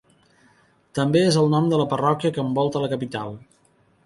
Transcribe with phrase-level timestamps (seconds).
[0.99, 3.39] També és el nom de la parròquia que envolta la capital.